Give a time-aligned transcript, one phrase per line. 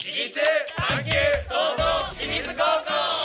[0.00, 0.32] 私立
[0.78, 1.10] 探求
[1.46, 1.84] 創造
[2.18, 2.64] 清水高校。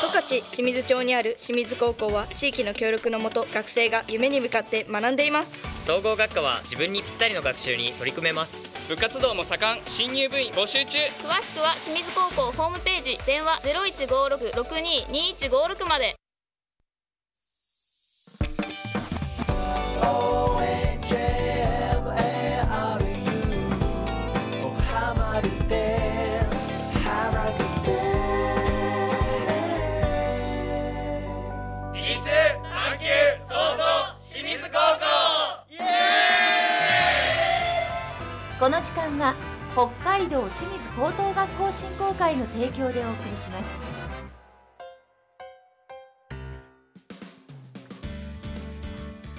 [0.02, 5.52] 十勝清水町にある清水高校は地域の協力のもと学生が夢に向かって学んでいます。
[5.88, 8.58] 総合学科は自分にぴったりの学習に取り組めます。
[8.90, 9.80] 部活動も盛ん。
[9.88, 10.98] 新入部員募集中。
[10.98, 13.18] 詳しくは清水高校ホームページ。
[13.26, 16.14] 電話0156-622156まで。
[25.36, 25.50] 私
[38.66, 39.36] この時間は
[39.74, 43.80] 北海道清水高等学校振興会の提供でお送りします。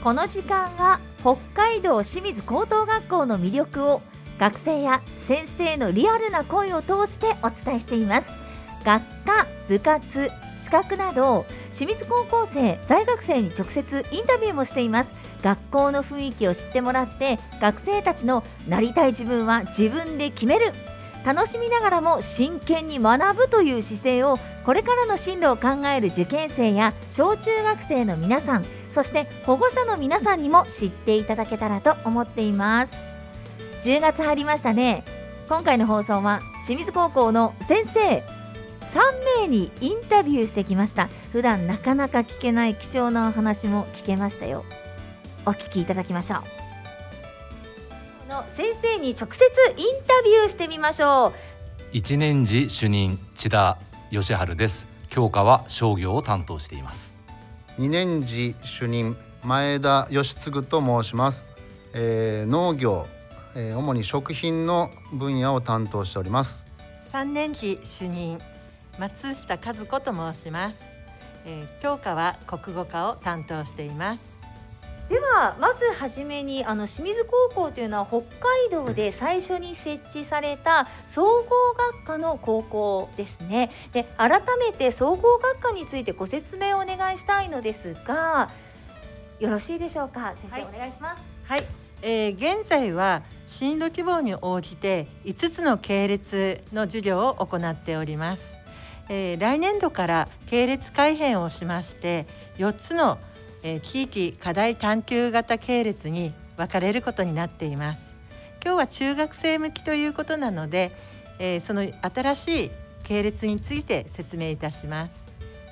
[0.00, 4.00] この時間は北海道清水高等学校の魅力を
[4.38, 8.32] 学生や先生のリアルな声を通してお伝えしています。
[8.84, 15.12] 学科部活資格など清水高校生在学生に直接インタビューもしています。
[15.42, 20.72] 学校の雰囲気を知ってもらって学生たちのなりたい自分は自分で決める。
[21.24, 32.96] 楽しみながらも真剣に学ぶという姿勢をこれからの進路を考える受験生や小中学生の皆さんそして保護者の皆さんにも知っていただけたらと思っています。
[33.82, 35.04] 10月入りましたね。
[35.48, 38.24] 今回の放送は清水高校の先生
[38.92, 41.08] 3名にインタビューしてきました。
[41.32, 44.64] 普段なかなか聞けない貴重なお話も聞けましたよ。
[45.44, 46.40] お聞きいただきましょう。
[48.28, 49.44] の先生に直接
[49.76, 51.32] インタビューしてみましょう。
[51.92, 53.78] 一年次主任千田
[54.10, 54.88] 義治です。
[55.08, 57.14] 教科は商業を担当しています。
[57.78, 61.50] 2年次主任前田義嗣と申します、
[61.92, 63.06] えー農業、
[63.54, 66.66] えー主に食品の分野を担当しております。
[67.02, 68.38] 三年次主任
[68.98, 70.96] 松下和子と申します、
[71.44, 74.36] えー教科は国語科を担当しています。
[75.08, 81.44] ではまずはじめにあの清水高校というのは北海道で最初に設置された総合
[81.94, 83.70] 学科の高校ですね。
[83.92, 88.50] で改めて総合学科についてご説明をお願いしたいのですが
[89.38, 90.34] よろしいでしょうか？
[90.34, 90.66] 先生、はい。
[90.74, 91.22] お願いします。
[91.44, 91.62] はい、
[92.02, 98.56] えー現在は進路希望に応じて5つの系列の授業を行っております、
[99.08, 102.26] えー来年度から系列改編をしまして
[102.58, 103.18] 4つの、
[103.62, 108.14] えー地域課題探究型系列に分かれることになっています。
[108.64, 110.92] 今日は中学生向きということなので、
[111.38, 112.70] えーその新しい
[113.04, 115.24] 系列について説明いたします。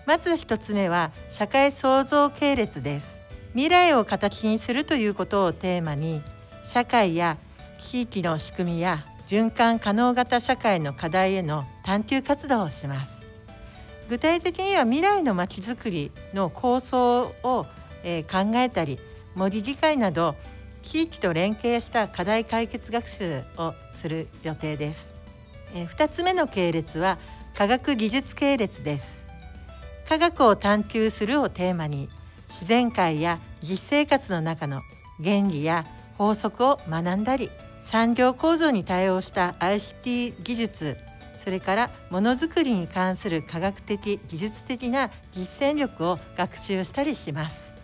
[0.06, 3.20] まず一つ目は社会創造系列です。
[3.52, 6.22] 未来を形にするということをテーマに
[6.64, 7.38] 社会や
[7.78, 13.23] 地域の仕組みや循環可能型社会の課題への探究活動をします。
[14.08, 17.66] 具体的には未来のまちづくりの構想を、
[18.02, 18.98] えー考えたり
[19.34, 20.36] 森議会など
[20.82, 25.14] 地域と連携した課題解決学習をする予定です、
[25.74, 27.18] えー2つ目の系列は
[27.54, 29.24] 科学技術系列です。
[30.08, 32.08] 科学を探求するをテーマに
[32.48, 34.82] 自然界や実生活の中の
[35.22, 35.86] 原理や
[36.18, 37.50] 法則を学んだり
[37.80, 40.96] 産業構造に対応した ICT 技術
[41.38, 47.74] それからものづくりに関する科学的技術的な実践力を学習したりします。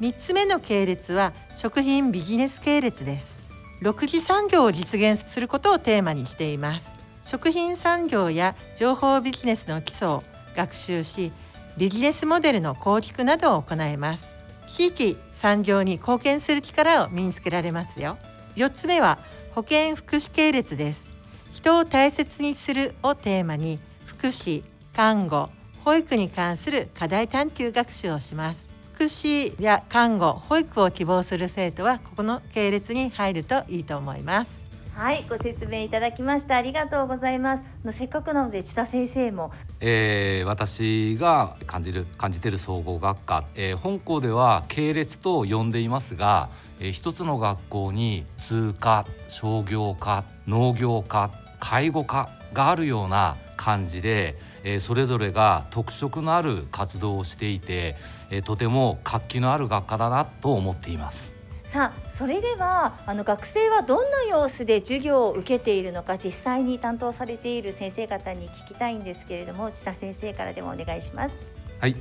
[0.00, 3.46] 3つ目の系列は食品ビジネス系列です。
[3.82, 6.96] 6次産業を実現することをテーマにしています。
[7.24, 10.22] 食品産業や情報ビジネスの基礎を
[10.54, 11.32] 学習し
[11.76, 14.36] ビジネスモデルの構築などを行います。
[14.68, 18.18] 地域産業に貢献する力を身につけられますよ。
[18.56, 19.18] 4つ目は
[19.52, 21.15] 保健福祉系列です。
[21.56, 24.62] 人を大切にするをテーマに福祉
[24.92, 25.48] 看護
[25.86, 28.74] 保育に関する課題探究学習をします。
[28.92, 34.70] 福祉や看護保育を希望する生徒はここの系列に入るといいと思います。
[34.94, 37.64] はいご説明いただきましたありがとうございます。
[37.90, 39.50] せっかくなので千田先生も。
[39.80, 46.50] えー私が感じる感じてる総合学科、えー本校では系列と呼んでいますが、
[46.80, 51.30] えー一つの学校に通科商業科農業科
[51.60, 57.96] 介護科があるような感じで、えーそれぞれが特色のある活動をしていて、
[58.30, 61.36] えーとても活気のある学科だなと思っています。
[61.66, 71.36] さあそれではあの学生はどんな様子で授業を受けているのか実際に担当されている先生方に聞きたいんですけれども千田先生からでもお願いします
[71.80, 71.96] はい、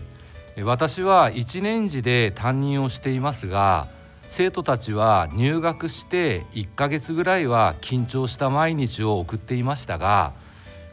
[0.56, 3.88] え私は1年次で担任をしていますが
[4.28, 10.34] 生徒たちは入学して1ヶ月ぐらいは緊張した毎日を送っていましたが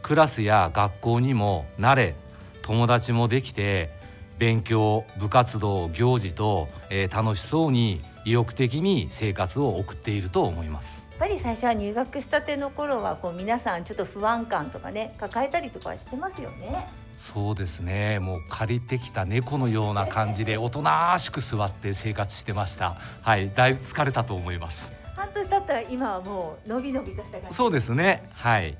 [0.03, 2.15] クラスや学校にも慣れ
[2.63, 3.91] 友達もできて
[4.39, 11.09] 勉強部活動行事と、えー、楽しそうに意欲的に生活を送っていると思います。
[11.11, 16.89] やっぱり最初は入学したての頃はこう皆さんちょっと不安感とかね抱えたりとかしてますよね。
[17.23, 18.19] そうですね。
[18.19, 22.97] もう借りてきた猫のような感じでおとなしく座って生活してました。
[23.23, 24.93] はいだいぶ疲れたと思います。
[25.15, 27.57] 半年経ったら今はもうのびのびとした感じ。
[27.57, 28.29] そうですね。
[28.33, 28.77] はい。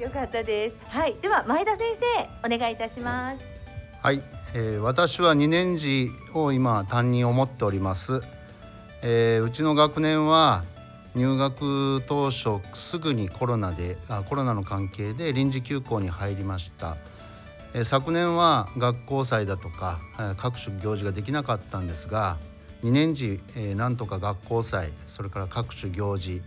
[0.00, 0.76] よかったです。
[0.88, 1.96] はいでは前田先
[2.42, 3.44] 生お願いいたします。
[4.02, 4.20] はい、
[4.54, 8.20] えー、私は2年次を今担任を持っております、
[9.00, 10.62] えー、うちの学年は
[11.14, 16.98] 入学当初すぐにコロナであコロナの関係で臨時休校に入りました
[17.82, 19.98] 昨年は学校祭だとか
[20.36, 22.36] 各種行事ができなかったんですが
[22.84, 23.40] 2年次
[23.74, 26.40] なんとか学校祭それから各種行事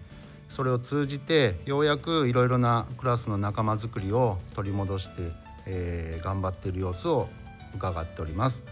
[0.48, 5.32] それを通じてようやくいろいろなクラスの仲間づくりを取り戻して、
[5.66, 7.28] え、頑張っている様子を
[7.76, 8.64] 伺っております。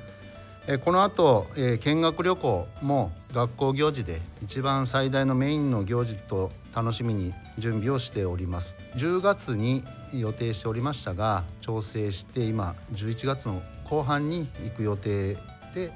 [0.67, 8.75] えこの後、え見学旅行も学校行事で一番最大のメインの行事と楽しみに準備をしております。
[8.95, 15.37] 10月に予定しておりましたが調整して今11月の後半に行く予定
[15.75, 15.91] で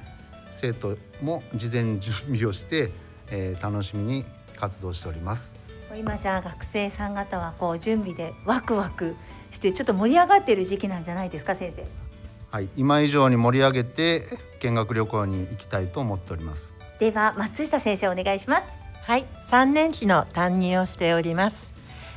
[0.54, 2.92] 生徒も事前準備をして、
[3.32, 4.24] え、楽しみに
[4.56, 5.60] 活動しております。
[5.98, 9.16] 今じゃあ学生さん方はこう準備でワクワク
[9.52, 12.09] してちょっと盛り上がってる時期なんじゃないですか先生。
[12.52, 14.24] はい、今以上に盛り上げて
[14.62, 16.76] 見学旅行に行きたいと思っております。
[16.98, 18.72] では松下先生お願いします。
[19.04, 19.26] はい。
[19.38, 21.74] 3年期の担任をしております、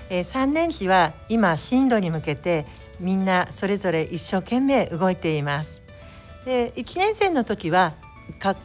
[0.08, 2.66] えー、3年期は今進路に向けて
[2.98, 5.82] みんなそれぞれ一生懸命動いています。
[6.46, 7.92] で1年生の時は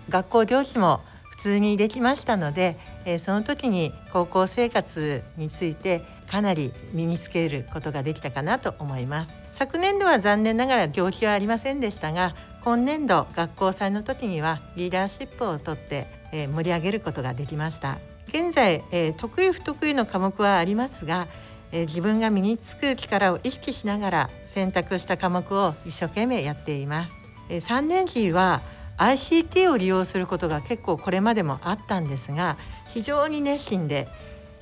[0.09, 9.41] 学校行事も普通にできましたので、えー、その時に高校生活についてかなり身につけることができたかなと思います。
[9.51, 17.99] 昨年度は残念ながら行事はありませんでしたが今年度学校祭の時にはリーダーシップをとって、えー、盛り上げることができました。
[18.27, 21.27] 現在、えー、得意不得意の科目はありますが、
[21.71, 28.61] えー、自分が身につく力を意識しながら選択した科目を一生懸命やっています、えー、3年期は
[28.97, 32.57] ICT を利用することが結構これまでもあったんですが
[32.89, 34.07] 非常に熱心で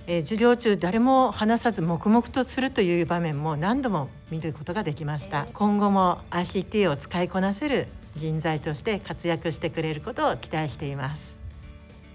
[0.08, 5.46] えー、授業中誰も話さず黙々とするという場面も何度も見ることができました。
[5.54, 11.36] 今後も ICT を使いこなせる人材として活躍してくれることを期待しています。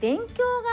[0.00, 0.24] 勉強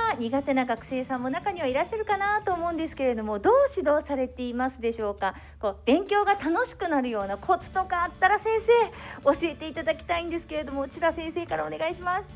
[0.10, 5.36] が苦手な学生さんも中にはいらっしゃるかなと思うんですけれどもどう指導されていますでしょうか？
[5.60, 12.30] こう勉強が楽しくなるようなコツとかあったら先生教えていただきたいんですけれども千田先生からお願いします。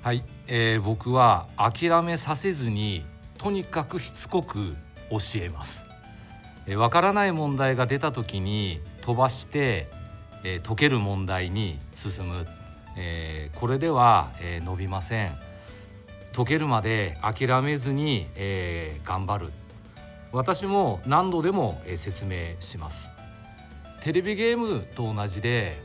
[0.00, 3.04] はい、えー、僕は諦めさせずに
[3.42, 4.76] とにかくしつこく
[5.10, 5.84] 教えます。
[6.76, 9.88] わからない問題が出た時に飛ばして
[10.44, 12.46] え解ける問題に進む、
[12.96, 15.36] えー、これでは、えー、伸びません。
[16.34, 19.52] 解けるまで諦めずに、えー、頑張る。
[20.32, 23.10] 私も何度でも、えー、説明します。
[24.02, 25.80] テレビゲームと同じで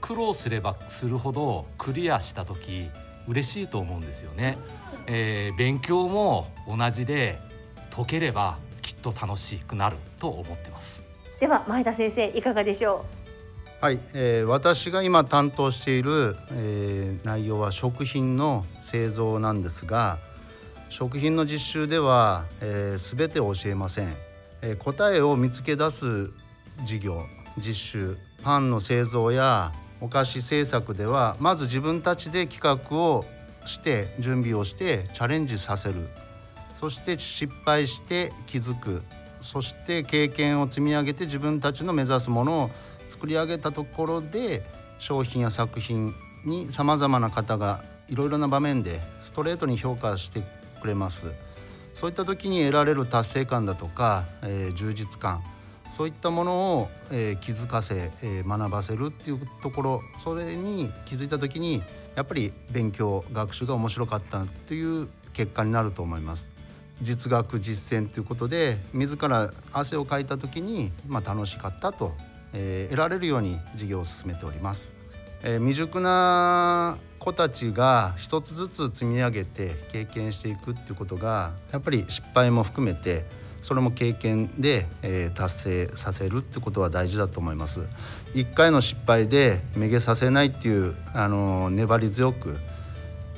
[0.00, 2.88] 苦労すればするほどクリアした時
[3.28, 4.56] 嬉しいと思うんですよね。
[5.06, 7.38] えー、勉強も同じで
[7.94, 11.02] 解ければきっと楽しくなると思ってます。
[11.40, 13.04] では前田先生いかがでしょ
[13.82, 13.84] う？
[13.84, 20.18] はい、えー、私が今担当している、えー、内容は食品の製造なんですが
[20.88, 24.16] 食品の実習では、えー、全て教えません、
[24.62, 26.30] えー、答えを見つけ出す
[26.80, 27.22] 授業
[27.58, 33.24] 実習パンの製造やお菓子製作ではまず自分たちで企画を
[33.66, 36.08] して準備をしてチャレンジさせる。
[36.74, 39.02] そして失敗して気づく。
[39.42, 42.70] そして経験を積み上げて自分たちの目指すものを
[43.08, 44.62] 作り上げたところで
[44.98, 50.42] 商品や作品にさまざまな方がいろいろな場面でストレートに評価して
[50.80, 51.26] くれます。
[51.94, 55.42] そういった時に得られる達成感だとか、えー、充実感。
[55.90, 60.02] そういったものを、えー、気づかせ、えー、学ばせるっていうところ。
[60.22, 61.82] それに気づいた時に
[62.16, 66.56] やっぱり勉強学習が面白かったという結果になると思います。
[67.02, 72.12] 実学実践ということで自ら汗をかいた時に、まあ、楽しかったと、
[72.52, 74.94] えー、得られるように授業を進めております、
[75.42, 83.24] えー、未熟な子たちが一つずつ積み上げて経験していくっていうことがやっぱり失敗も含めて
[83.66, 87.80] それも経験で、えー、達成させるってことは大事だと思います。
[88.34, 92.58] 1回の失敗でめげさせないっていう、あの粘り強く、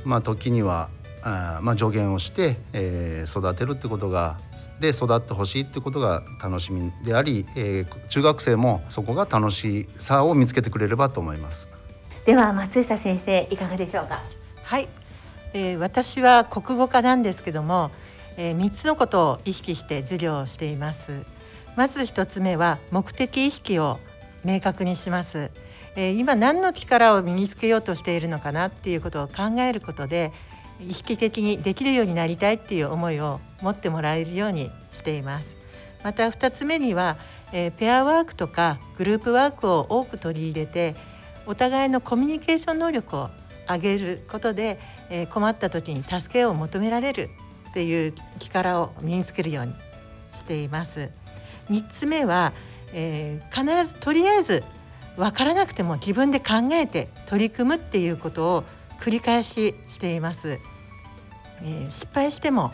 [0.05, 0.91] まあ、時には
[1.23, 4.37] あ、まあ、助言をして、えー、育てるってことが
[4.81, 11.71] で育ってほしいってことが楽しみであり、えー中学生もそこが楽しさを見つけてくれればと思います。
[12.27, 14.21] では松下先生いかがでしょうか？
[14.63, 14.89] はい、
[15.55, 17.91] えー私は国語科なんですけども、
[18.39, 21.25] え3つのことを意識して授業をしています。
[21.77, 23.99] まず1つ目は目的意識を
[24.45, 25.51] 明確にします、
[25.97, 30.33] えー今何の力を身につけようとしているのかなっていうことを考えることで
[30.81, 35.57] 意識的にできるようになりたいっていう思いを持ってもらえるようにしています。
[36.05, 37.17] また2つ目には、
[37.53, 40.95] えーペアワークとかグループワークを多く取り入れて
[41.47, 43.31] お互いのコミュニケーション能力を
[43.69, 44.79] 上げることで、
[45.11, 47.31] えー困った時に助けを求められる
[47.71, 49.75] っていう力を身につけるように
[50.35, 51.11] しています。
[51.71, 52.53] 3つ目は、
[52.93, 54.65] えー必ずとりあえず
[55.17, 58.65] 分からなくても自分で考えて取り組むっていうことを
[58.99, 60.59] 繰り返ししています。
[61.63, 62.73] えー失敗しても、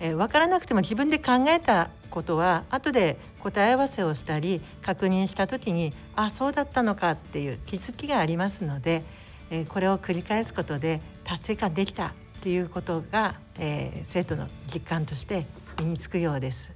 [0.00, 9.02] えー分からなくても自分で考えたことは後で答え合わせをしたり確認した時にあそうだったのかっていう気づきがありますので、
[9.50, 15.44] えーこれを繰り返すことで達成感できたっていうことが、えー生徒の実感として
[15.80, 16.72] 身につくようです。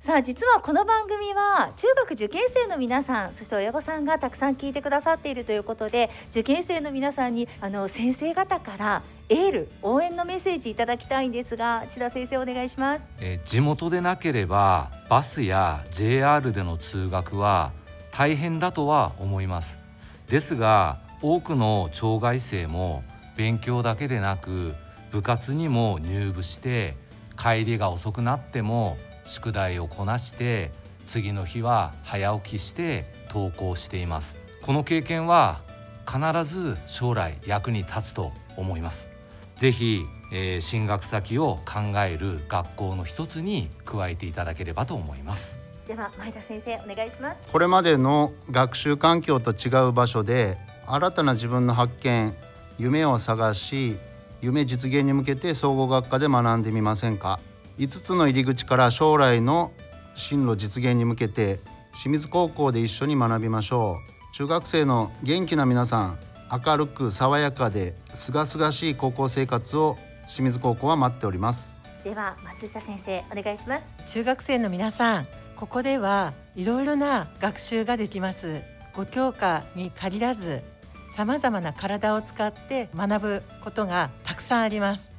[0.00, 17.72] さあ実はこの番組は中学受験生の皆さんそして親御さんがたくさん聞いてくださっているということで受験生の皆さんにあの先生方からエール応援のメッセージいただきたいんですが千田先生お願いしますえー地元でなければバスや JR での通学は
[18.12, 19.80] 大変だとは思います
[20.28, 23.02] ですが多くの障害生も
[23.36, 24.74] 勉強だけでなく
[25.10, 26.96] 部活にも入部して
[27.38, 30.72] 帰りが遅くなっても宿題をこなして
[31.06, 34.36] 次の日は早起きして登校しています。
[34.62, 35.60] この経験は
[36.06, 39.08] 必ず将来役に立つと思います。
[39.56, 45.60] ぜひ、えー進学先を考える学校の一つに加えていただければと思います。
[45.86, 47.40] では前田先生お願いします。
[47.52, 52.34] これまでの学習環境と違う場所で新たな自分の発見
[52.78, 53.98] 夢を探し
[54.42, 57.40] 夢実現に向けて総合学科で学んでみませんか
[57.78, 59.72] ？5つの入り口から将来の
[60.14, 61.60] 進路実現に向けて
[61.92, 63.96] 清水高校で一緒に学びましょ
[64.32, 64.34] う。
[64.34, 66.18] 中学生の元気な皆さん
[66.64, 69.96] 明るく爽やかで清々しい高校生活を
[70.28, 71.78] 清水高校は待っております。
[72.04, 73.86] では松下先生お願いします。
[74.06, 78.60] 中学生の皆さんここではいろいろな学習ができます。
[78.94, 80.62] ご教科に限らず
[81.08, 85.12] さまざまな体を使って学ぶことがたくさんあります。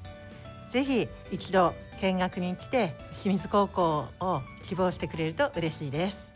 [0.69, 6.31] ぜひ一度見学に来て清水高校を希望してくれると嬉しいです。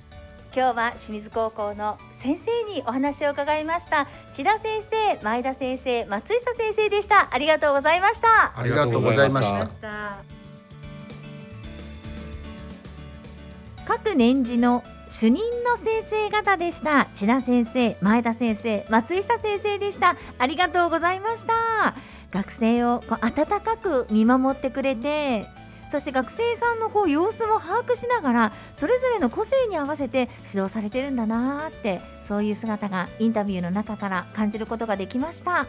[0.53, 4.07] 今日は清水高校の先生にお話を伺いました。
[4.33, 7.29] 千田先生前田先生松下先生でした。
[7.31, 8.57] ありがとうございました。
[8.57, 10.23] ありがとうございました。
[13.85, 17.09] 各年次の主任の先生方でした。
[17.13, 20.15] 千田先生前田先生松下先生でした。
[20.39, 21.93] ありがとうございました。
[22.31, 25.47] 学生をこう温かく見守ってくれて
[25.91, 35.67] そして学生さんのこう様子も把握しながらそれぞれの個性に合わせて指導されてるんだなーってそういう姿がインタビューの中から感じることができました。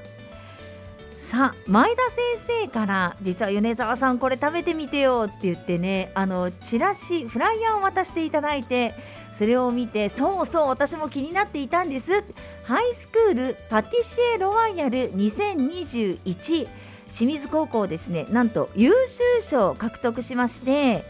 [1.32, 8.92] さあ前田先生から実は米沢さんこれ食べてみてよって言ってねあのチラシフライヤーを渡していただいて
[9.32, 12.22] それを見てそうそう私も気になっていたんです。
[12.64, 16.68] ハイスクールパティシエロワイヤル2021
[17.08, 18.26] 清水高校ですね。
[18.28, 21.02] なんと優秀賞を獲得しまして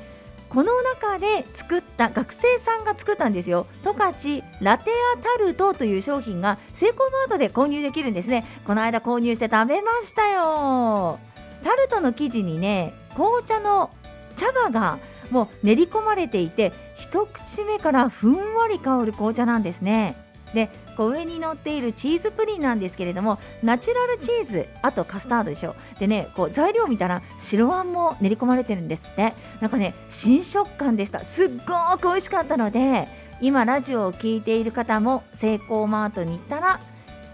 [0.53, 3.67] この中で作った学生さんが作ったんですよ。
[3.83, 8.45] 十勝ラテアタルトという商品がセイコーマートで購入できるんですね。
[8.67, 11.19] この間購入して食べましたよ。
[11.65, 13.93] タルトの生地にね紅茶の
[14.37, 14.99] 茶葉が
[15.31, 20.17] もう練り込まれていて一口目からふんわり香る紅茶なんですね。
[20.55, 25.75] でこう上に乗っているチーズプリンなんですけれどもナチュラルチーズあとカスタードでしょ。
[25.99, 29.33] でねこう材料見たら白あんも練り込まれてるんですって。
[29.61, 31.21] なんかね新食感でした。
[31.21, 33.09] すっごく美味しかったので
[33.41, 36.81] 今ラジオを聞いている方もセイコーマートに行ったら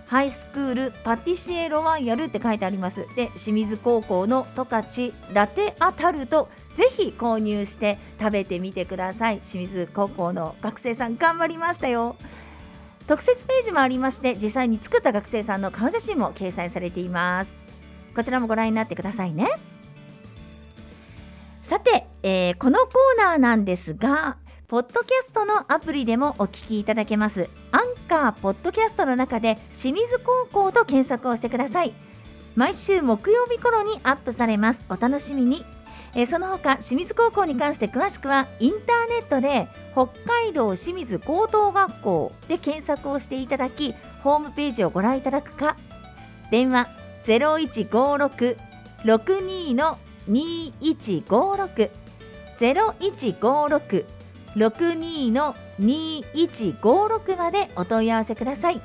[0.06, 3.06] ハイスクールパティシエロワイヤルって書いてあります。
[3.14, 9.40] で清水高校の十勝ラテアタルトぜひ購入して食べてみてください。
[9.40, 12.16] 清水高校の学生さん頑張りましたよ。
[13.08, 17.50] 特設ページもありまして実際に作った学生さんの顔写真も掲載されています。
[18.14, 19.48] こちらもご覧になってくださいね。
[21.62, 24.36] さて、えーこのコーナーなんですが
[24.68, 27.48] ポッドキャストのアプリでもお聞きいただけます。
[27.72, 31.94] アンカーポッドキャストの中で清水高校と検索をしてください。
[32.56, 34.84] 毎週木曜日頃にアップされます。
[34.90, 35.64] お楽しみに。
[36.14, 39.66] えーその他清水高校に関して詳しくはインターネットで
[40.06, 45.76] 北海道清水高等学校で検索をしていただきホームページをご覧いただくか。
[46.52, 46.86] 電話
[47.24, 51.90] 0156-62の2156
[52.60, 58.80] 0156-62の2156までお問い合わせください。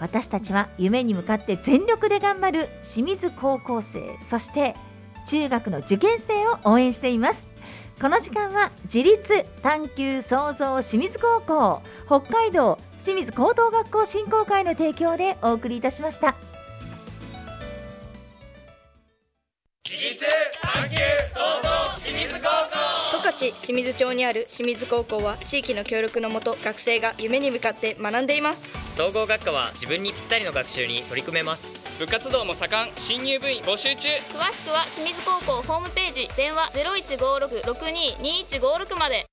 [0.00, 4.74] 私たちは夢に向かって全力で頑張る清水高校生そして
[5.28, 7.53] 中学の受験生を応援しています。
[8.00, 16.34] この時間は自立探求創造清水高校北海道清水高等学校振興会の提供でお送りいたしました。
[23.52, 28.62] 清水町にある清水高校は地域の協力のもと学生が夢に向かって学んでいます。
[28.96, 31.84] 総合学科は自分にぴったりの学習に取り組めます。
[31.98, 34.08] 部活動も盛ん新入部員募集中。
[34.08, 39.26] 詳しくは清水高校ホームページ電話0156-62-2156まで